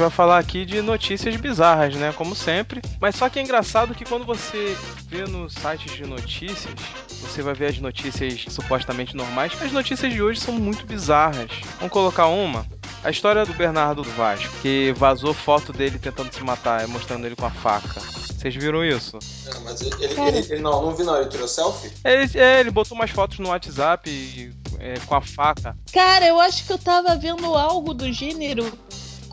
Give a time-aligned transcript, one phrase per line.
[0.00, 2.12] Gente vai falar aqui de notícias bizarras, né?
[2.16, 2.80] Como sempre.
[2.98, 4.74] Mas só que é engraçado que quando você
[5.06, 6.74] vê nos sites de notícias,
[7.08, 9.52] você vai ver as notícias supostamente normais.
[9.60, 11.50] As notícias de hoje são muito bizarras.
[11.76, 12.66] Vamos colocar uma.
[13.04, 17.36] A história do Bernardo do Vasco, que vazou foto dele tentando se matar, mostrando ele
[17.36, 18.00] com a faca.
[18.00, 19.18] Vocês viram isso?
[19.52, 21.92] Não, mas ele, ele, ele, ele não, não vi não, ele tirou selfie?
[22.04, 25.76] Ele, é, ele botou umas fotos no WhatsApp e, é, com a faca.
[25.92, 28.64] Cara, eu acho que eu tava vendo algo do gênero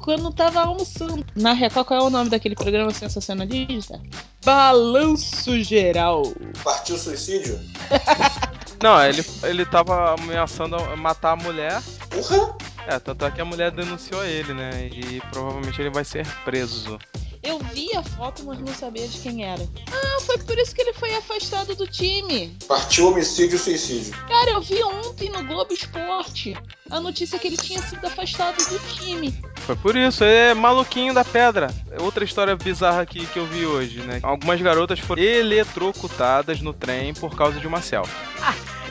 [0.07, 1.25] quando tava almoçando.
[1.35, 4.01] Na Record, qual é o nome daquele programa sensacionalista?
[4.41, 6.23] Balanço Geral.
[6.63, 7.59] Partiu suicídio?
[8.81, 11.83] Não, ele, ele tava ameaçando matar a mulher.
[12.09, 12.55] Porra!
[12.87, 14.87] É, tanto é que a mulher denunciou ele, né?
[14.87, 16.97] E provavelmente ele vai ser preso.
[17.43, 19.61] Eu vi a foto, mas não sabia de quem era.
[19.91, 22.55] Ah, foi por isso que ele foi afastado do time.
[22.67, 24.13] Partiu homicídio suicídio.
[24.27, 26.55] Cara, eu vi ontem no Globo Esporte
[26.89, 29.37] a notícia que ele tinha sido afastado do time.
[29.67, 31.67] Foi por isso, é maluquinho da pedra.
[31.91, 34.21] É Outra história bizarra aqui que eu vi hoje, né?
[34.23, 38.15] Algumas garotas foram eletrocutadas no trem por causa de uma selfie.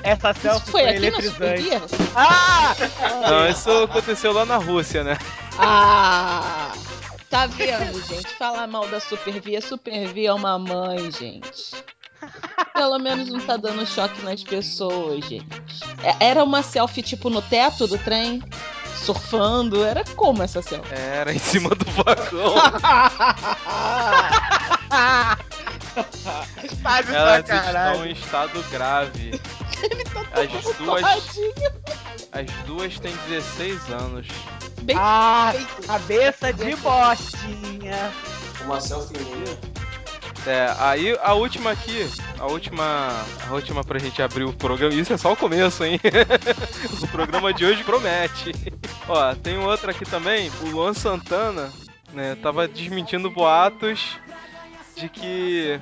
[0.02, 1.70] Essa Isso selfie foi foi aqui na eletrizante.
[2.14, 2.77] Ah!
[3.27, 5.16] Não, isso aconteceu lá na Rússia, né?
[5.58, 6.72] Ah!
[7.30, 8.28] Tá vendo, gente?
[8.34, 9.62] Falar mal da Supervia.
[9.62, 11.72] Supervia é uma mãe, gente.
[12.74, 15.47] Pelo menos não tá dando choque nas pessoas, gente.
[16.03, 18.43] É- Era uma selfie tipo no teto do trem?
[18.96, 19.84] Surfando?
[19.84, 20.92] Era como essa selfie?
[20.94, 22.54] Era em cima do vagão.
[27.06, 28.08] De Elas estão sacanagem.
[28.10, 29.40] em estado grave.
[29.40, 31.04] Tá As duas,
[32.32, 34.26] as duas têm 16 anos.
[34.82, 35.86] Bem Ah, feito.
[35.86, 38.12] cabeça de bostinha.
[38.64, 39.76] Uma selfie minha.
[40.46, 42.08] É, aí a última aqui,
[42.38, 43.10] a última,
[43.48, 45.98] a última pra gente abrir o programa, isso é só o começo, hein?
[47.02, 48.52] o programa de hoje promete.
[49.09, 51.72] Ó, tem outra aqui também, o Luan Santana,
[52.12, 54.19] né, tava desmentindo boatos
[54.97, 55.81] de que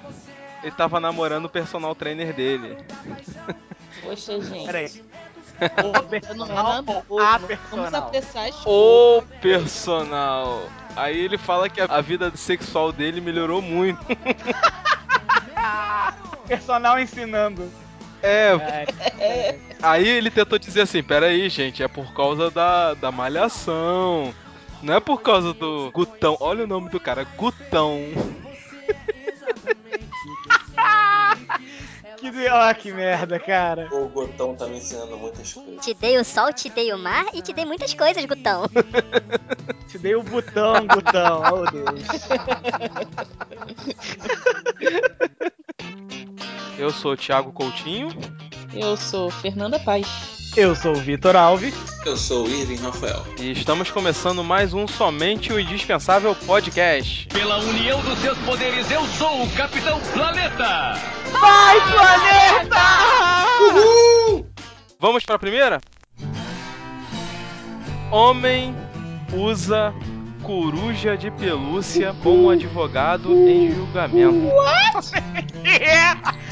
[0.62, 2.76] ele tava namorando o personal trainer dele.
[4.02, 4.66] Poxa, gente.
[4.66, 4.90] Peraí.
[5.84, 7.94] O personal nada ou a Vamos personal?
[7.94, 10.68] apressar as O personal.
[10.96, 14.04] Aí ele fala que a, a vida sexual dele melhorou muito.
[16.48, 17.70] Personal ensinando.
[18.20, 18.50] É,
[19.18, 24.34] É, Aí ele tentou dizer assim: peraí, gente, é por causa da, da malhação.
[24.82, 26.38] Não é por causa do Gutão.
[26.40, 28.00] Olha o nome do cara, Gutão.
[32.18, 33.88] que, ó, que merda, cara.
[33.92, 35.84] O Gotão tá me ensinando muitas coisas.
[35.84, 38.64] Te dei o sol, te dei o mar e te dei muitas coisas, Gutão.
[39.88, 41.42] Te dei o botão, Gutão.
[41.52, 42.02] Oh, Deus.
[46.76, 48.08] Eu sou o Thiago Coutinho.
[48.76, 50.52] Eu sou Fernanda Paz.
[50.56, 51.74] Eu sou o Vitor Alves.
[52.04, 53.24] Eu sou o Irving Rafael.
[53.40, 57.28] E estamos começando mais um Somente o Indispensável Podcast.
[57.28, 60.94] Pela união dos seus poderes, eu sou o Capitão Planeta!
[61.32, 62.76] Vai, planeta!
[64.98, 65.80] Vamos pra primeira?
[68.10, 68.74] Homem
[69.32, 69.94] usa
[70.42, 74.50] coruja de pelúcia como advogado em julgamento.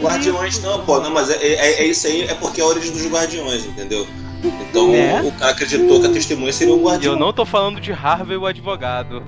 [0.00, 2.92] Guardiões não, pô, não, mas é, é, é isso aí, é porque é a origem
[2.92, 4.06] dos guardiões, entendeu?
[4.42, 5.20] Então É?
[5.22, 7.12] o, o cara acreditou que a testemunha seria um E guardião.
[7.14, 9.22] eu não tô falando de Harvey o advogado.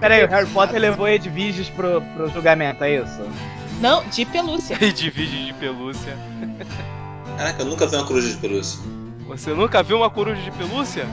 [0.00, 3.22] Peraí, o Harry Potter levou Edviges pro, pro julgamento, é isso?
[3.80, 4.76] Não, de pelúcia.
[4.82, 6.16] E divide de pelúcia.
[7.36, 8.80] Caraca, eu nunca vi uma coruja de pelúcia.
[9.28, 11.06] Você nunca viu uma coruja de pelúcia?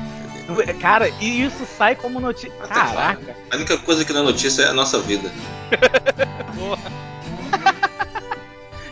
[0.81, 2.51] Cara, e isso sai como notícia.
[2.67, 3.35] Caraca.
[3.51, 5.31] A única coisa que não é notícia é a nossa vida.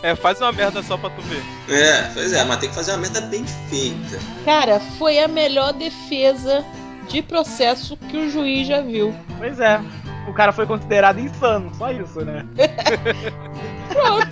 [0.03, 1.41] É, faz uma merda só pra tu ver.
[1.73, 4.19] É, pois é, mas tem que fazer uma merda bem feita.
[4.43, 6.63] Cara, foi a melhor defesa
[7.09, 9.15] de processo que o juiz já viu.
[9.39, 9.81] Pois é.
[10.27, 12.45] O cara foi considerado insano, só isso, né?
[13.89, 14.27] Pronto.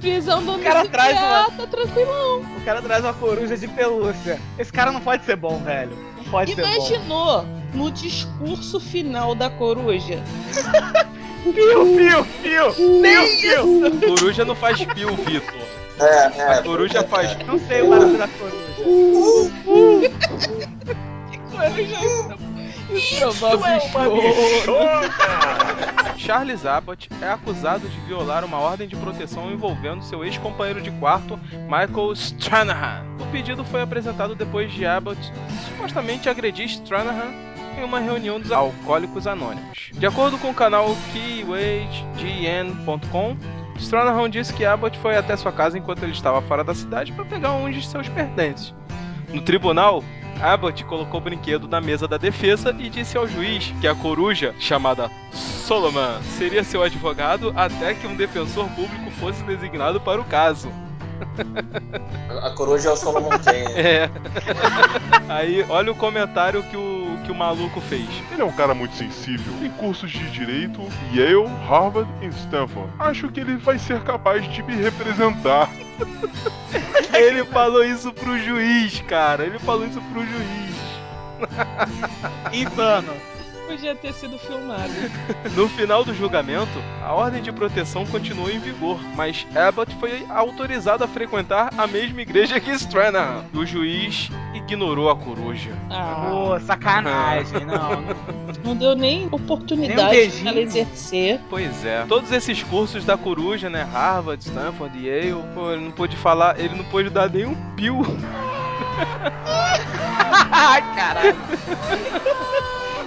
[0.00, 2.40] Prisão O cara traz uma- domiciliar, tá tranquilão.
[2.40, 4.40] O cara traz uma coruja de pelúcia.
[4.58, 5.96] Esse cara não pode ser bom, velho.
[6.18, 6.68] Não pode ser bom.
[6.68, 10.22] Imaginou no discurso final da coruja?
[11.52, 13.00] Fio, fio, fio!
[13.00, 14.08] Nem fio!
[14.08, 15.66] Coruja não faz pio, Vitor.
[16.00, 16.58] É, é.
[16.58, 17.36] A coruja faz.
[17.46, 18.56] Não sei o barulho da coruja.
[21.50, 22.36] Coruja
[22.90, 23.56] Isso é uma
[26.18, 31.38] Charles Abbott é acusado de violar uma ordem de proteção envolvendo seu ex-companheiro de quarto,
[31.64, 33.04] Michael Stranahan.
[33.20, 35.18] O pedido foi apresentado depois de Abbott
[35.66, 37.45] supostamente agredir Stranahan
[37.76, 39.90] em uma reunião dos alcoólicos anônimos.
[39.92, 43.36] De acordo com o canal KeyWageGN.com,
[43.78, 47.24] Stranahan disse que Abbott foi até sua casa enquanto ele estava fora da cidade para
[47.24, 48.74] pegar um de seus pertences.
[49.32, 50.02] No tribunal,
[50.40, 54.54] Abbott colocou o brinquedo na mesa da defesa e disse ao juiz que a coruja,
[54.58, 60.70] chamada Solomon, seria seu advogado até que um defensor público fosse designado para o caso.
[62.42, 63.66] A coruja é o Solomon Kane.
[63.76, 64.10] É.
[65.28, 68.08] Aí, olha o comentário que o, que o maluco fez.
[68.32, 69.52] Ele é um cara muito sensível.
[69.60, 70.80] Tem cursos de direito,
[71.12, 72.90] Yale, Harvard e Stanford.
[72.98, 75.70] Acho que ele vai ser capaz de me representar.
[77.14, 79.44] Ele falou isso pro juiz, cara.
[79.44, 80.76] Ele falou isso pro juiz.
[82.52, 83.14] Insano.
[83.66, 84.92] Podia ter sido filmado.
[85.56, 91.02] No final do julgamento, a ordem de proteção continuou em vigor, mas Abbott foi autorizado
[91.02, 93.44] a frequentar a mesma igreja que Stranahan.
[93.52, 95.70] E o juiz ignorou a coruja.
[95.90, 98.02] Ah, Pô, sacanagem, não.
[98.02, 98.16] não.
[98.64, 101.40] não deu nem Nem um oportunidade pra ela exercer.
[101.48, 102.04] Pois é.
[102.08, 103.82] Todos esses cursos da coruja, né?
[103.84, 108.02] Harvard, Stanford, Yale, pô, ele não pôde falar, ele não pôde dar nenhum pio.
[110.50, 111.36] Ai, caralho.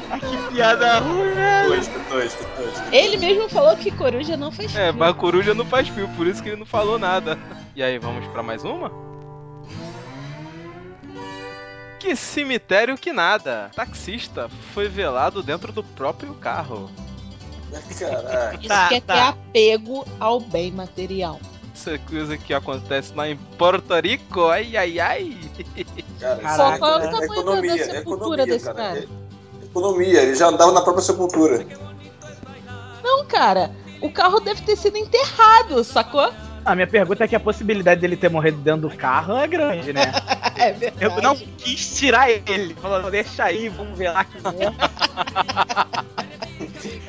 [0.10, 1.76] Ai, que piada ruim, velho.
[1.76, 2.88] Tosco, tosco, tosco.
[2.92, 5.00] Ele mesmo falou que coruja não faz É, fio.
[5.00, 7.38] mas a coruja não faz pio, por isso que ele não falou nada.
[7.76, 8.92] E aí, vamos pra mais uma?
[12.00, 13.70] Que cemitério que nada!
[13.76, 16.90] Taxista foi velado dentro do próprio carro.
[18.00, 18.56] Caraca.
[18.58, 19.14] Isso Tá, que é tá.
[19.14, 21.40] ter apego ao bem material.
[21.76, 25.38] Essa coisa que acontece lá em Porto Rico, ai ai ai.
[26.20, 26.80] Cara, Caraca.
[26.80, 28.02] Qual é o é, tamanho é economia, da é sepultura
[28.44, 28.78] economia, desse cara.
[28.78, 29.08] cara?
[29.70, 31.66] Economia, ele já andava na própria sepultura.
[33.04, 33.72] Não, cara,
[34.02, 36.32] o carro deve ter sido enterrado, sacou?
[36.66, 39.94] A minha pergunta é que a possibilidade dele ter morrido dentro do carro é grande,
[39.94, 40.12] né?
[40.60, 41.06] É verdade.
[41.06, 42.74] Eu não quis tirar ele.
[42.82, 44.42] Falou, deixa aí, vamos ver lá que.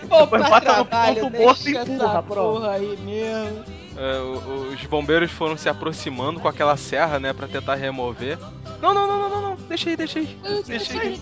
[0.08, 3.79] Pô, Depois bota no ponto morto e empurra, porra aí mesmo.
[4.02, 8.38] O- os bombeiros foram se aproximando com aquela serra, né, pra tentar remover.
[8.80, 9.56] Não, não, não, não, não, não.
[9.68, 10.38] Deixa aí, deixa aí.
[10.66, 11.20] Deixa aí.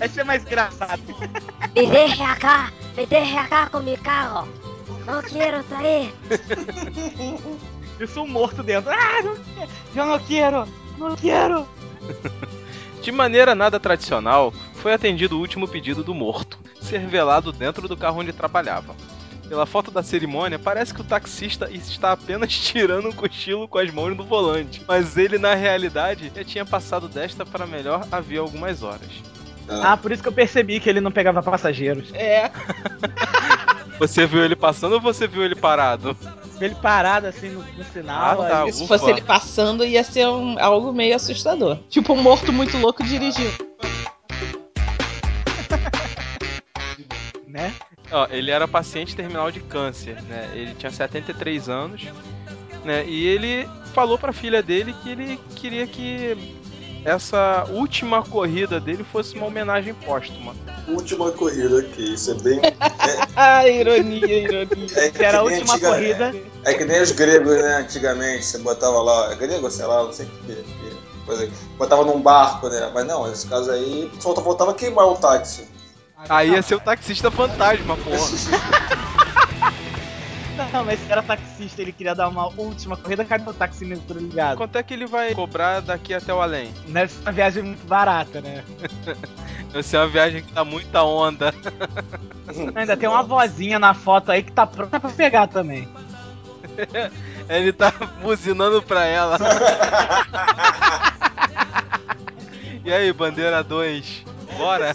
[0.00, 1.00] Esse é mais engraçado.
[1.74, 4.46] Me deje acá, me deje acá com mi carro.
[5.06, 6.12] No quiero sair.
[7.98, 8.90] Isso um morto dentro.
[8.90, 9.70] Ah, não quero.
[9.96, 10.68] Eu não quero.
[10.98, 11.68] Não quero.
[13.02, 17.96] De maneira nada tradicional, foi atendido o último pedido do morto, ser velado dentro do
[17.96, 18.94] carro onde trabalhava.
[19.50, 23.90] Pela foto da cerimônia, parece que o taxista está apenas tirando um cochilo com as
[23.90, 28.84] mãos no volante, mas ele na realidade já tinha passado desta para melhor havia algumas
[28.84, 29.08] horas.
[29.68, 32.12] Ah, por isso que eu percebi que ele não pegava passageiros.
[32.14, 32.48] É,
[33.98, 36.16] Você viu ele passando ou você viu ele parado?
[36.60, 38.42] Ele parado assim no, no sinal.
[38.42, 38.62] Ah, tá.
[38.62, 38.98] aí- se Ufa.
[38.98, 41.76] fosse ele passando, ia ser um- algo meio assustador.
[41.88, 43.50] Tipo um morto muito louco dirigindo.
[47.48, 47.74] né?
[48.12, 50.50] Ó, ele era paciente terminal de câncer, né?
[50.54, 52.02] Ele tinha 73 anos,
[52.84, 53.04] né?
[53.06, 56.56] E ele falou pra filha dele que ele queria que
[57.04, 60.54] essa última corrida dele fosse uma homenagem póstuma.
[60.88, 62.60] Última corrida aqui, isso é bem.
[63.36, 64.86] Ah, ironia, ironia.
[64.96, 66.34] É, Que era a última antiga- corrida.
[66.64, 67.76] É que nem os gregos, né?
[67.76, 71.48] Antigamente, você botava lá, é grego, sei lá, não sei o que, que coisa.
[71.78, 72.90] Botava num barco, né?
[72.92, 75.66] Mas não, nesse caso aí, só voltava a queimar o táxi.
[76.28, 78.18] Aí ia ser o taxista fantasma, porra.
[80.72, 84.58] Não, mas se era taxista, ele queria dar uma última corrida, cadê o taxímetro ligado?
[84.58, 86.72] Quanto é que ele vai cobrar daqui até o além?
[86.86, 88.62] Deve ser uma viagem muito barata, né?
[89.72, 91.54] Vai ser uma viagem que tá muita onda.
[92.74, 95.88] Ainda tem uma vozinha na foto aí que tá pronta pra pegar também.
[97.48, 99.38] Ele tá buzinando pra ela.
[102.84, 104.24] E aí, bandeira 2?
[104.58, 104.92] Bora?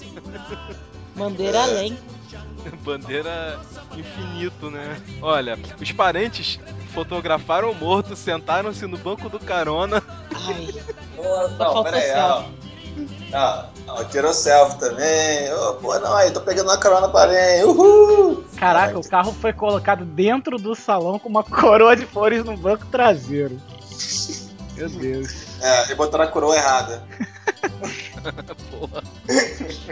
[1.15, 1.97] Bandeira além.
[2.83, 3.59] Bandeira
[3.95, 5.01] infinito, né?
[5.21, 6.59] Olha, os parentes
[6.93, 10.01] fotografaram o morto, sentaram-se no banco do carona.
[10.33, 10.73] Ai,
[11.17, 12.17] Não, faltou peraí, céu.
[12.19, 12.43] ó.
[13.33, 15.53] Ah, ó, tirou selfie também.
[15.53, 17.63] Ô, pô, não, aí, tô pegando uma carona pra além.
[17.65, 18.43] Uhul!
[18.57, 22.85] Caraca, o carro foi colocado dentro do salão com uma coroa de flores no banco
[22.85, 23.59] traseiro.
[24.75, 25.61] Meu Deus.
[25.61, 27.03] É, e botaram a coroa errada.
[28.71, 29.03] Porra.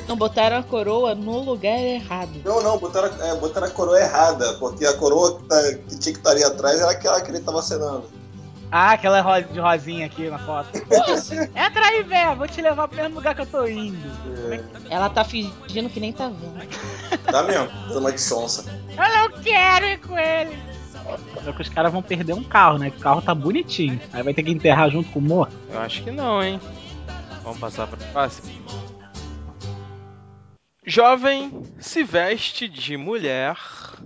[0.07, 2.31] Não botaram a coroa no lugar errado.
[2.43, 6.13] Não, não, botaram, é, botaram a coroa errada, porque a coroa que, tá- que tinha
[6.13, 8.05] que estar ali atrás era aquela que ele tava acenando.
[8.75, 10.69] Ah, aquela de rosinha aqui na foto.
[11.55, 14.09] Entra aí, velho, vou te levar pro mesmo lugar que eu tô indo.
[14.89, 16.67] ela tá fingindo que nem tá vendo.
[17.23, 18.65] Tá mesmo, dando uma de sonsa.
[18.89, 20.57] Eu não quero ir com ele.
[21.43, 22.89] Só que os caras vão perder um carro, né?
[22.89, 23.99] Que o carro tá bonitinho.
[24.11, 25.53] Aí vai ter que enterrar junto com o morto.
[25.69, 26.59] Eu acho que não, hein?
[27.43, 28.63] Vamos passar pra próxima.
[30.85, 33.57] Jovem se veste de mulher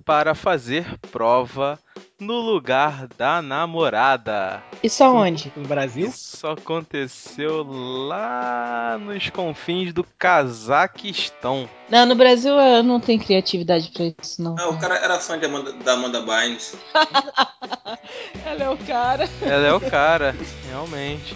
[0.06, 1.79] para fazer prova
[2.20, 4.63] no lugar da namorada.
[4.84, 5.51] Isso aonde?
[5.56, 6.08] No Brasil.
[6.08, 7.63] Isso aconteceu
[8.08, 11.70] lá nos confins do Cazaquistão.
[11.89, 14.56] Não, no Brasil eu não tenho criatividade pra isso, não.
[14.60, 16.75] Ah, o cara era fã de Amanda, da Amanda Bynes.
[18.46, 20.36] Ela é o cara, Ela é o cara,
[20.67, 21.36] realmente.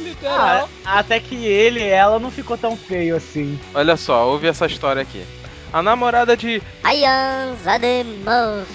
[0.00, 0.68] Literal.
[0.84, 3.58] Ah, até que ele e ela não ficou tão feio assim.
[3.74, 5.24] Olha só, ouve essa história aqui.
[5.72, 8.66] A namorada de Aians ademos.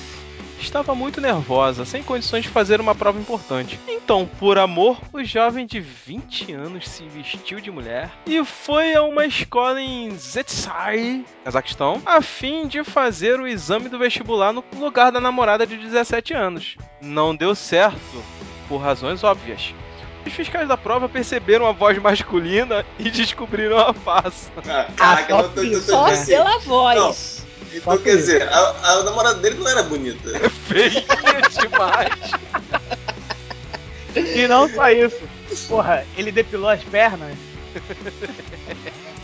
[0.59, 3.77] estava muito nervosa, sem condições de fazer uma prova importante.
[3.87, 9.03] Então, por amor, o jovem de 20 anos se vestiu de mulher e foi a
[9.03, 15.11] uma escola em Zetsai, Cazaquistão, a fim de fazer o exame do vestibular no lugar
[15.11, 16.77] da namorada de 17 anos.
[17.01, 18.23] Não deu certo,
[18.69, 19.73] por razões óbvias.
[20.25, 24.49] Os fiscais da prova perceberam a voz masculina e descobriram a farsa.
[24.67, 26.31] Ah, caraca, eu tô, tô, tô, Só assim.
[26.31, 27.45] pela voz.
[27.71, 30.49] Então, Só quer dizer, a, a namorada dele não era bonita.
[30.67, 31.03] Feia
[31.61, 32.31] demais.
[34.15, 35.21] E não só isso.
[35.67, 37.37] Porra, ele depilou as pernas.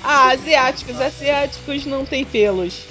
[0.04, 2.86] Ah, asiáticos, asiáticos não tem pelos.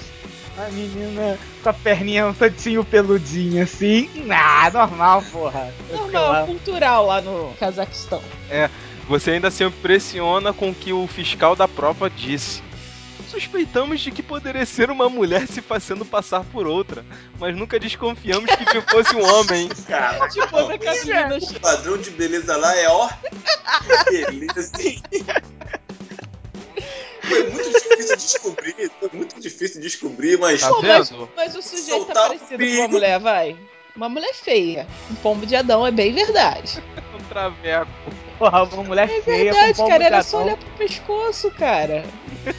[0.57, 4.09] A menina com a perninha um tantinho peludinha assim.
[4.29, 5.73] Ah, normal, porra.
[5.91, 8.21] Normal, cultural lá no Cazaquistão.
[9.07, 12.61] Você ainda se impressiona com o que o fiscal da prova disse.
[13.29, 17.05] Suspeitamos de que poderia ser uma mulher se fazendo passar por outra,
[17.39, 19.69] mas nunca desconfiamos que que fosse um homem.
[19.87, 21.37] Caraca, Tipo, não.
[21.37, 23.09] o padrão de beleza lá é ó.
[24.11, 25.01] Beleza, assim.
[27.31, 30.61] Foi muito difícil descobrir, foi muito difícil descobrir, mas.
[30.61, 33.55] Tá Pô, mas, mas o sujeito tá parecido com uma mulher, vai.
[33.95, 34.87] Uma mulher feia.
[35.09, 36.81] Um pombo de Adão é bem verdade.
[37.13, 37.91] Um traveco.
[38.39, 40.03] Porra, uma mulher É feia verdade, com cara.
[40.03, 42.03] Era pombo só olhar pro pescoço, cara.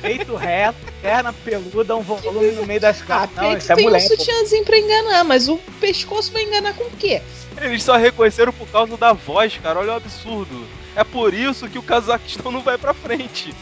[0.01, 3.37] peito reto, perna peluda, um volume no meio das Ah, costas.
[3.37, 4.03] Não, isso é tem mulher.
[4.03, 7.21] um sutiãzinho pra enganar, mas o pescoço vai enganar com o quê?
[7.61, 9.81] Eles só reconheceram por causa da voz, cara.
[9.81, 10.67] Olha o absurdo.
[10.95, 13.55] É por isso que o Cazaquistão não vai pra frente.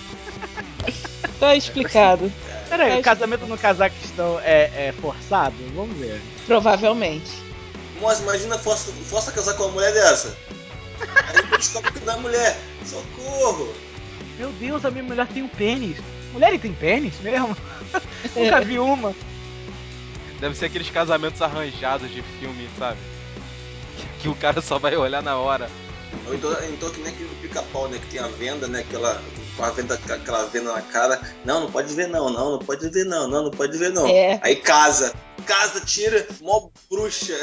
[1.38, 2.30] Tá explicado.
[2.68, 5.56] Peraí, o casamento no Cazaquistão é, é forçado?
[5.74, 6.20] Vamos ver.
[6.46, 7.30] Provavelmente.
[8.00, 10.36] Mas imagina, força, força casar com uma mulher dessa.
[11.00, 12.58] Aí tu descobre que não é mulher.
[12.84, 13.74] Socorro!
[14.38, 15.96] Meu Deus, a minha mulher tem um pênis.
[16.32, 17.56] Mulher tem pênis mesmo?
[18.36, 19.14] Nunca vi uma.
[20.40, 22.98] Deve ser aqueles casamentos arranjados de filme, sabe?
[24.20, 25.70] Que o cara só vai olhar na hora.
[26.26, 27.98] Ou então, então que nem aquele pica-pau, né?
[27.98, 28.80] Que tem a venda, né?
[28.80, 29.22] Aquela,
[29.60, 31.20] com a venda, com aquela venda na cara.
[31.44, 34.08] Não, não pode ver não, não, não pode ver não, não, não pode ver não.
[34.08, 34.40] É.
[34.42, 35.12] Aí casa.
[35.46, 37.34] Casa, tira, mó bruxa.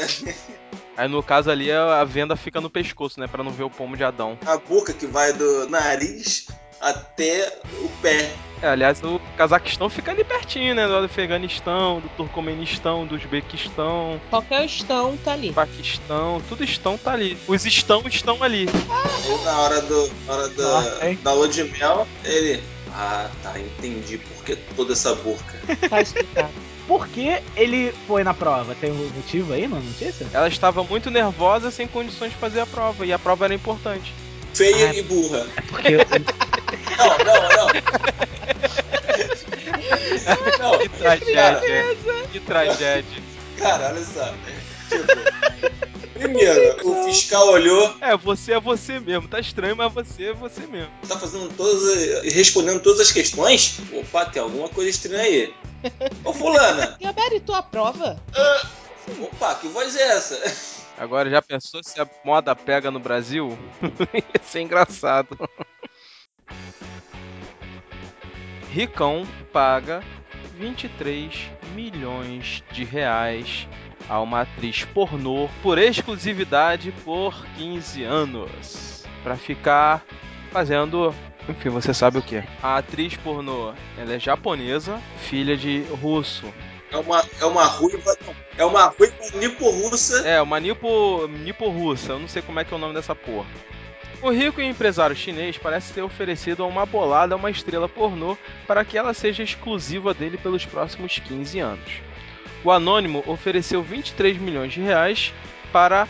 [0.96, 3.28] Aí no caso ali a a venda fica no pescoço, né?
[3.28, 4.36] Pra não ver o pomo de Adão.
[4.44, 6.48] A boca que vai do nariz
[6.80, 8.32] até o pé.
[8.60, 10.86] É, aliás, o Cazaquistão fica ali pertinho, né?
[10.86, 15.52] Do Afeganistão, do Turcomenistão, do Uzbequistão, Qualquer estão tá ali.
[15.52, 17.38] Paquistão, tudo estão tá ali.
[17.46, 18.66] Os estão estão ali.
[18.68, 20.10] Aí na hora do.
[20.26, 21.18] Na hora do, Nossa, hein?
[21.22, 22.62] da lua de mel, ele.
[22.92, 25.58] Ah, tá, entendi por que toda essa boca.
[25.88, 26.48] Tá explicado.
[26.88, 28.74] Por que ele foi na prova?
[28.74, 30.26] Tem um motivo aí na notícia?
[30.32, 34.12] Ela estava muito nervosa, sem condições de fazer a prova, e a prova era importante.
[34.54, 34.94] Feia Ah.
[34.94, 35.46] e burra.
[35.68, 35.98] Porque
[36.98, 38.37] Não, não, não.
[40.58, 41.96] Não, Que tragédia.
[42.32, 43.22] Que tragédia.
[43.58, 44.34] cara, olha só.
[44.88, 45.06] Tipo,
[46.14, 49.28] primeiro, o fiscal olhou, É, você é você mesmo.
[49.28, 50.90] Tá estranho, mas você é você mesmo.
[51.06, 51.82] tá fazendo todas.
[52.24, 53.78] as- respondendo todas as questões.
[53.92, 55.54] Opa, tem alguma coisa estranha aí.
[56.24, 58.20] Ô fulana, Gabaritou a prova?
[59.20, 60.78] opa, que voz é essa?
[60.98, 63.56] Agora já pensou se a moda pega no Brasil?
[64.12, 65.28] Ia ser engraçado.
[68.70, 70.02] Ricão paga
[70.58, 73.68] 23 milhões de reais
[74.08, 79.04] a uma atriz pornô por exclusividade por 15 anos.
[79.22, 80.04] Pra ficar
[80.50, 81.14] fazendo
[81.48, 82.42] Enfim, você sabe o que.
[82.62, 86.46] A atriz pornô, ela é japonesa, filha de russo.
[86.90, 88.16] É uma, é uma ruiva.
[88.56, 90.26] É uma ruiva nipo-russa.
[90.26, 93.46] É, uma nipo, nipo-russa, eu não sei como é que é o nome dessa porra.
[94.20, 98.98] O rico empresário chinês parece ter oferecido a uma bolada uma estrela pornô para que
[98.98, 101.92] ela seja exclusiva dele pelos próximos 15 anos.
[102.64, 105.32] O anônimo ofereceu 23 milhões de reais
[105.72, 106.08] para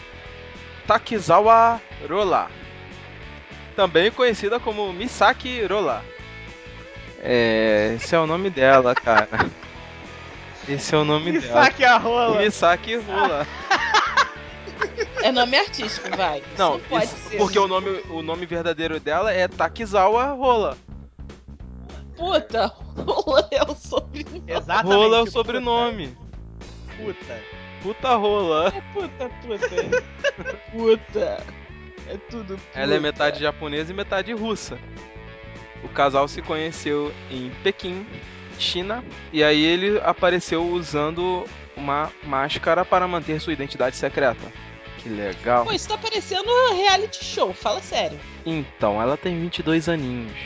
[0.87, 2.51] Takizawa Rola,
[3.77, 6.03] também conhecida como Misaki Rola.
[7.23, 9.29] É, esse é o nome dela, cara.
[10.69, 11.69] Esse é o nome Me dela.
[11.87, 12.41] a rola.
[12.41, 13.47] Misaki Rola.
[15.23, 16.39] É nome artístico, vai.
[16.39, 17.37] Isso Não, não pode isso- ser.
[17.39, 20.77] porque o nome, o nome verdadeiro dela é Takizawa Rola.
[22.17, 24.43] Puta, rola é o sobrenome.
[24.47, 24.95] Exatamente.
[24.95, 26.17] Rola é o sobrenome.
[26.97, 27.43] Puta.
[27.83, 28.69] Puta rola.
[28.75, 30.03] É puta, puta.
[30.73, 31.45] puta.
[32.09, 32.79] É tudo puta.
[32.81, 34.79] Ela é metade japonesa e metade russa.
[35.85, 38.05] O casal se conheceu em Pequim,
[38.59, 41.45] China, e aí ele apareceu usando
[41.77, 44.53] uma máscara para manter sua identidade secreta.
[44.99, 45.65] Que legal.
[45.65, 48.19] Pô, isso tá parecendo um reality show, fala sério.
[48.45, 50.37] Então, ela tem 22 aninhos.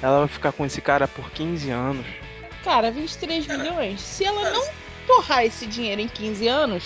[0.00, 2.06] Ela vai ficar com esse cara por 15 anos.
[2.62, 4.00] Cara, 23 Cara, milhões.
[4.00, 4.64] Se ela não
[5.06, 6.84] torrar esse dinheiro em 15 anos,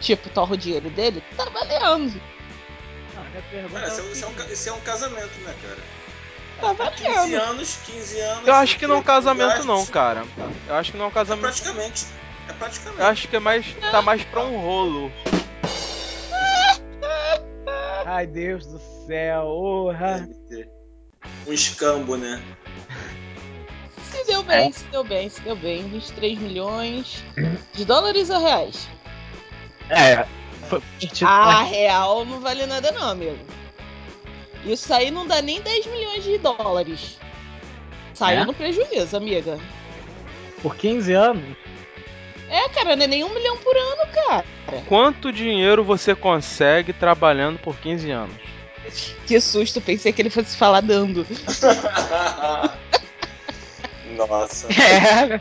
[0.00, 2.20] tipo, torra o dinheiro dele, tá valendo.
[3.50, 6.74] Pergunta Cara, é isso, é, isso é um, isso é um casamento, né, cara?
[6.74, 7.34] Tá 15 valendo.
[7.42, 8.46] anos, 15 anos.
[8.48, 10.24] Eu acho que não é um casamento não, cara.
[10.68, 11.42] Eu acho que não é um É casamento.
[11.42, 12.06] praticamente.
[12.48, 13.00] É praticamente.
[13.00, 15.12] Eu acho que é mais tá mais pra um rolo.
[18.04, 19.44] Ai, Deus do céu.
[19.46, 20.28] Orra.
[21.46, 22.42] Um escambo, né?
[24.10, 25.88] Se deu bem, se deu bem, se deu bem.
[25.88, 27.24] 23 milhões
[27.72, 28.88] de dólares ou reais?
[29.90, 30.24] É.
[30.68, 30.82] foi-
[31.22, 33.38] Ah, real não vale nada não, amigo.
[34.64, 37.18] Isso aí não dá nem 10 milhões de dólares.
[38.14, 38.44] Saiu É?
[38.46, 39.58] no prejuízo, amiga.
[40.62, 41.56] Por 15 anos?
[42.48, 44.44] É, cara, não é nem um milhão por ano, cara.
[44.86, 48.34] Quanto dinheiro você consegue trabalhando por 15 anos?
[49.26, 51.26] Que susto, pensei que ele fosse falar dando.
[54.16, 54.68] Nossa.
[54.72, 55.40] É.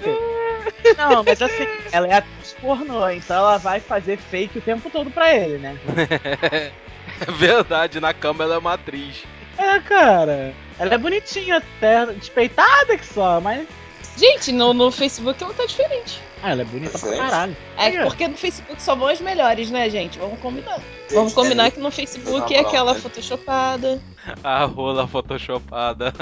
[0.98, 5.12] Não, mas assim, ela é atriz pornô, então ela vai fazer fake o tempo todo
[5.12, 5.78] pra ele, né?
[7.28, 9.24] É verdade, na cama ela é uma atriz.
[9.58, 10.54] É, cara.
[10.80, 13.68] Ela é bonitinha até, despeitada que só, mas.
[14.16, 16.22] Gente, no, no Facebook ela tá diferente.
[16.42, 17.58] Ah, ela é bonita pra caralho.
[17.78, 18.04] É ó.
[18.04, 20.20] porque no Facebook só vão as melhores, né, gente?
[20.20, 20.80] Vamos combinar.
[21.12, 23.02] Vamos combinar que no Facebook é aquela não.
[23.02, 24.02] photoshopada.
[24.44, 26.14] A rola photoshopada.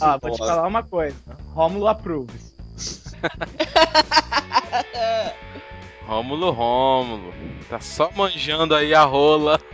[0.00, 1.16] Ó, vou te falar uma coisa.
[1.54, 2.52] Rômulo approves.
[6.06, 7.32] Rômulo, Rômulo.
[7.68, 9.60] Tá só manjando aí a rola.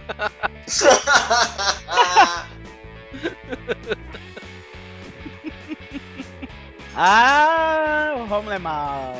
[7.00, 9.14] Ah, o Rômulo é mal.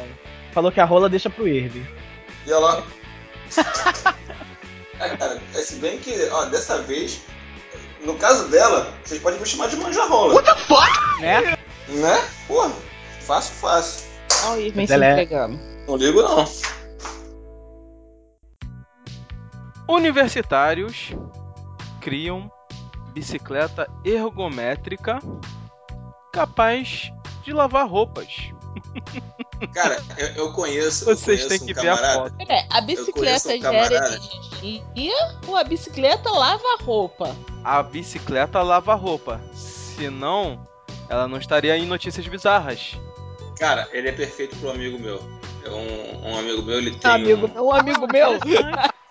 [0.53, 1.87] Falou que a rola deixa pro Irving.
[2.45, 2.83] E ela.
[5.01, 7.23] É, cara, é, se bem que, ó, dessa vez,
[8.05, 10.43] no caso dela, vocês podem me chamar de manjarrola.
[11.21, 11.57] Né?
[11.87, 12.29] Né?
[12.49, 12.73] Porra,
[13.21, 14.09] fácil, fácil.
[14.47, 15.57] Olha o Irving se é- entregando.
[15.87, 16.45] Não ligo, não.
[19.89, 21.13] Universitários
[22.01, 22.51] criam
[23.13, 25.21] bicicleta ergométrica
[26.33, 27.13] capaz
[27.43, 28.51] de lavar roupas.
[29.75, 31.09] Cara, eu, eu conheço.
[31.11, 32.35] eu Vocês conheço têm um que ver a foto.
[32.37, 34.21] Pera, a bicicleta um gera
[34.63, 35.15] energia
[35.47, 37.37] ou a bicicleta lava a roupa?
[37.65, 39.41] A bicicleta lava roupa.
[39.55, 40.67] Senão,
[41.09, 42.97] ela não estaria em notícias bizarras.
[43.59, 45.21] Cara, ele é perfeito pro amigo meu.
[45.65, 47.11] É um, um amigo meu, ele tem.
[47.11, 48.39] Amigo, um- um amigo meu.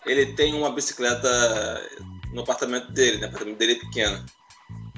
[0.05, 1.27] ele tem uma bicicleta
[2.31, 3.25] no apartamento dele, né?
[3.27, 4.25] O apartamento dele é pequeno.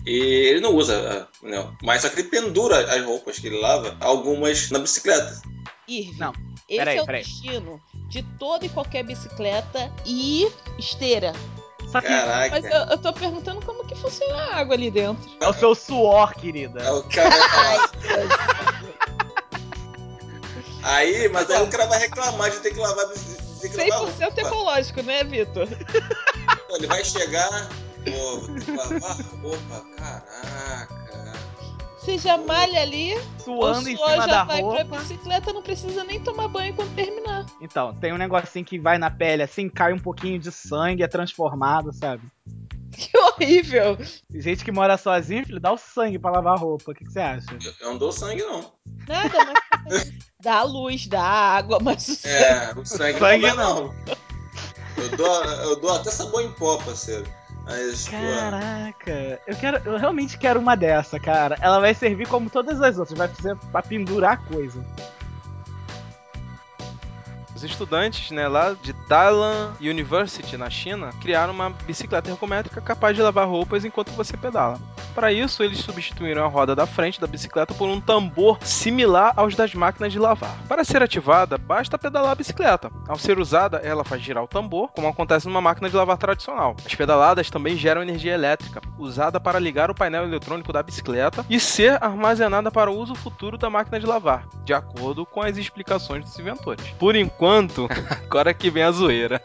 [0.05, 1.67] E ele não usa, né?
[1.83, 5.41] mas só que ele pendura as roupas que ele lava, algumas na bicicleta.
[5.87, 6.33] Irving, Não,
[6.67, 7.23] esse peraí, é o peraí.
[7.23, 11.33] destino de toda e qualquer bicicleta e esteira.
[11.91, 12.49] Só que Caraca.
[12.61, 15.27] Mas eu, eu tô perguntando como que funciona a água ali dentro.
[15.41, 16.81] é o seu suor, querida.
[16.81, 17.03] Aí o
[17.49, 17.89] falar.
[20.81, 23.43] Aí, mas aí o cara vai reclamar de ter que lavar a bicicleta.
[23.43, 24.41] de ter que lavar a 100% roupa.
[24.41, 25.67] ecológico, né, Vitor?
[26.69, 27.69] Ele vai chegar,
[28.05, 30.99] pô, lavar a roupa, caraca.
[31.99, 34.85] Você já malha ali, Suando o em suor cima já da vai roupa.
[34.85, 37.45] pra bicicleta, não precisa nem tomar banho quando terminar.
[37.61, 41.07] Então, tem um negocinho que vai na pele assim, cai um pouquinho de sangue, é
[41.07, 42.23] transformado, sabe?
[42.91, 43.97] Que horrível!
[44.33, 46.91] Gente que mora sozinho, filho, dá o sangue pra lavar a roupa.
[46.91, 47.45] O que, que você acha?
[47.63, 48.73] Eu, eu não dou sangue, não.
[49.07, 49.37] Nada,
[49.85, 53.55] mas dá a luz, dá a água, mas o sangue É, o sangue, Sangue não.
[53.55, 53.95] dá, não.
[54.97, 57.25] Eu dou, eu dou até sabão em pó, parceiro.
[57.69, 61.55] Mas, pô, Caraca, eu quero, eu realmente quero uma dessa, cara.
[61.61, 64.83] Ela vai servir como todas as outras, vai ser pra pendurar coisa.
[67.55, 73.21] Os estudantes, né, lá de Dalian University, na China, criaram uma bicicleta ergométrica capaz de
[73.21, 74.79] lavar roupas enquanto você pedala.
[75.13, 79.55] Para isso, eles substituíram a roda da frente da bicicleta por um tambor similar aos
[79.55, 80.55] das máquinas de lavar.
[80.67, 82.91] Para ser ativada, basta pedalar a bicicleta.
[83.07, 86.75] Ao ser usada, ela faz girar o tambor, como acontece numa máquina de lavar tradicional.
[86.85, 91.59] As pedaladas também geram energia elétrica, usada para ligar o painel eletrônico da bicicleta e
[91.59, 96.23] ser armazenada para o uso futuro da máquina de lavar, de acordo com as explicações
[96.23, 96.85] dos inventores.
[96.99, 97.87] Por enquanto,
[98.25, 99.41] agora que vem a zoeira.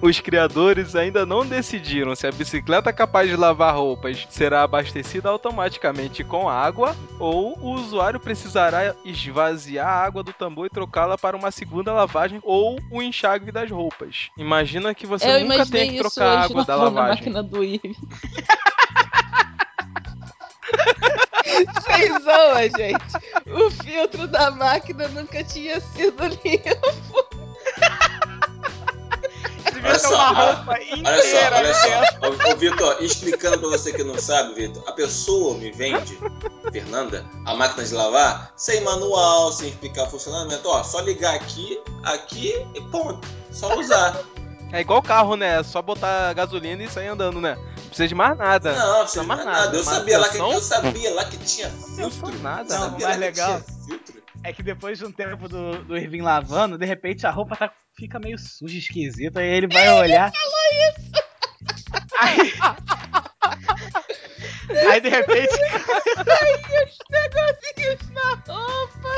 [0.00, 6.24] Os criadores ainda não decidiram se a bicicleta capaz de lavar roupas será abastecida automaticamente
[6.24, 11.50] com água ou o usuário precisará esvaziar a água do tambor e trocá-la para uma
[11.50, 14.30] segunda lavagem ou o enxágue das roupas.
[14.36, 17.32] Imagina que você eu nunca tenha que trocar a água da lavagem.
[17.32, 17.56] máquina do.
[21.46, 23.16] Vocês zoam, gente.
[23.46, 27.15] O filtro da máquina nunca tinha sido limpo.
[29.96, 31.88] Olha só, uma roupa olha só, olha só.
[32.30, 32.48] dentro.
[32.48, 36.18] Ô, ô, Vitor, explicando pra você que não sabe, Vitor, a pessoa me vende,
[36.72, 40.68] Fernanda, a máquina de lavar sem manual, sem explicar o funcionamento.
[40.68, 43.26] Ó, só ligar aqui, aqui e ponto.
[43.50, 44.18] Só usar.
[44.72, 45.60] É igual carro, né?
[45.60, 47.54] É só botar gasolina e sair andando, né?
[47.54, 48.72] Não precisa de mais nada.
[48.74, 49.76] Não, precisa mais mais nada.
[49.76, 52.38] Eu Mas sabia, lá que, eu sabia lá que tinha filtro.
[52.40, 52.74] nada.
[52.74, 54.22] Eu Não, sabia o lá mais que legal- tinha filtro.
[54.42, 57.72] É que depois de um tempo do, do Irving lavando, de repente a roupa tá,
[57.96, 60.30] fica meio suja, esquisita, aí ele vai olhar.
[62.18, 62.52] Aí,
[64.90, 65.56] aí de repente.
[67.10, 69.08] Negocinhos na roupa.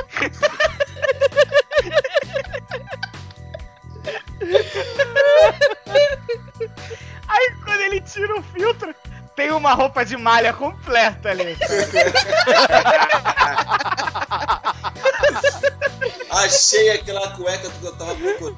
[7.28, 8.94] Aí quando ele tira o filtro,
[9.34, 11.56] tem uma roupa de malha completa ali.
[16.48, 18.56] Achei aquela cueca que eu tava procurando.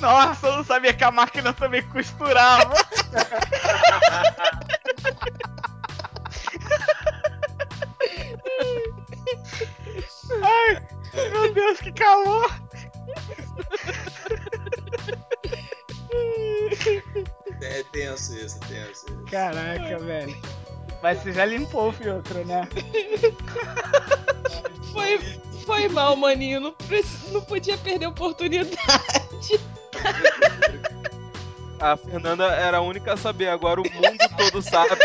[0.00, 2.74] Nossa, eu não sabia que a máquina também costurava.
[10.42, 10.82] Ai,
[11.30, 12.50] meu Deus, que calor!
[17.60, 19.24] É tenso isso, tenso isso.
[19.30, 20.57] Caraca, velho.
[21.02, 22.68] Mas você já limpou o filtro, né?
[24.92, 25.18] Foi,
[25.64, 26.60] foi mal, maninho.
[26.60, 26.74] Não,
[27.30, 28.76] não podia perder a oportunidade.
[31.80, 34.96] A Fernanda era a única a saber, agora o mundo todo sabe.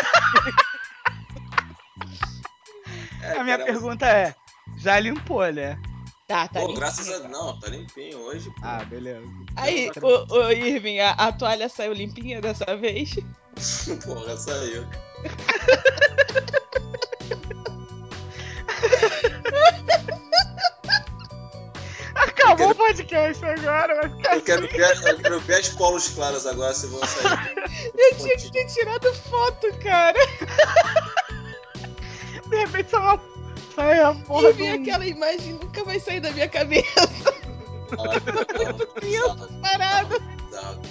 [3.22, 4.34] É, A minha cara, pergunta é:
[4.78, 5.80] já limpou, né?
[6.28, 7.28] Tá, tá Pô, limpinho, graças a tá.
[7.28, 8.50] Não, tá limpinho hoje.
[8.50, 8.62] pô.
[8.64, 9.28] Ah, beleza.
[9.56, 13.14] Aí, ô, ô Irving, a, a toalha saiu limpinha dessa vez?
[14.04, 14.88] Porra, saiu.
[22.16, 24.36] Acabou o podcast agora, vai ficar.
[24.36, 27.54] Eu quero ver, eu quero ver as polos claras agora se vão sair.
[27.98, 30.18] Eu tinha que ter tirado foto, cara.
[32.48, 33.22] De repente sai uma.
[33.76, 34.58] Sai a porra E do.
[34.58, 37.10] vi aquela imagem nunca vai sair da minha cabeça.
[39.02, 40.20] Bizarro, Parado.
[40.20, 40.82] bizarro.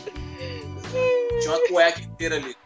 [1.40, 2.56] Tinha uma cueca inteira ali.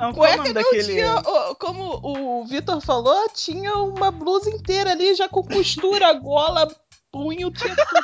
[0.00, 0.94] Não, qual é o Cueca nome não daquele.
[0.94, 1.22] tinha,
[1.58, 6.66] como o Vitor falou, tinha uma blusa inteira ali, já com costura, gola,
[7.12, 8.00] punho, tinha tudo.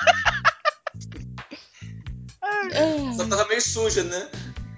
[3.16, 4.28] Só É, tava meio suja, né?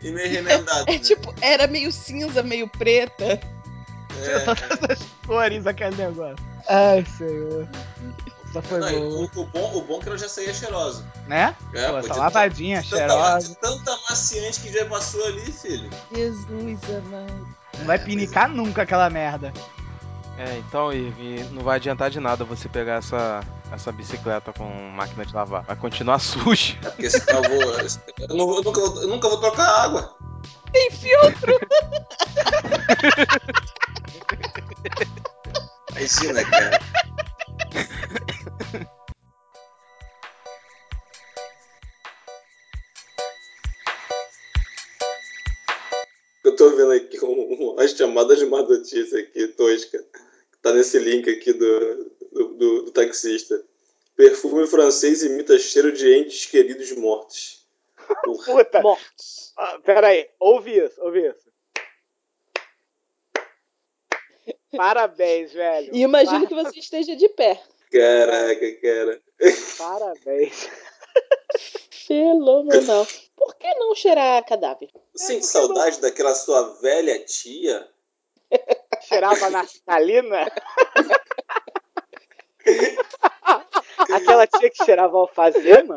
[0.03, 0.85] E meio remendada.
[0.89, 0.99] é né?
[0.99, 3.41] tipo, era meio cinza, meio preta.
[4.23, 6.37] Tinha É, todas as cores aquele negócio.
[6.69, 7.69] Ai, senhor.
[8.61, 9.29] Só foi não, bom.
[9.37, 11.05] o, o bom, o bom é que ela já saía cheirosa.
[11.27, 11.55] Né?
[11.75, 13.55] É, Pô, tá de lavadinha, tanta, cheirosa.
[13.61, 15.91] tanta maciante que já passou ali, filho.
[16.15, 17.49] Jesus amado.
[17.79, 19.53] Não vai pinicar nunca aquela merda.
[20.37, 23.41] É, então, Irving, não vai adiantar de nada você pegar essa,
[23.73, 25.63] essa bicicleta com máquina de lavar.
[25.65, 26.77] Vai continuar suja.
[26.85, 27.73] É porque senão eu vou.
[28.21, 30.17] Eu, não- eu nunca, vou- eu nunca vou trocar água.
[30.73, 31.59] Tem filtro.
[35.91, 36.81] Imagina, cara.
[46.79, 49.99] Vendo aqui um- uma chamada de má notícia aqui, tosca.
[49.99, 53.63] que Tá nesse link aqui do, do, do- do taxista.
[54.17, 57.67] Perfume francês imita cheiro de entes queridos mortos.
[58.45, 58.83] Puta.
[59.57, 61.49] Ah, pera aí, ouve isso, ouve isso.
[64.77, 65.91] Parabéns, velho.
[65.95, 67.61] E imagino que você esteja de pé.
[67.91, 69.23] Caraca, cara.
[69.79, 70.69] Parabéns.
[72.09, 73.07] Fenomenal.
[73.37, 74.89] Por que não cheirar cadáver?
[75.15, 77.87] Sente saudade daquela sua velha tia?
[79.07, 80.51] Cheirava naftalina?
[84.11, 85.97] Aquela tia que cheirava alfazema?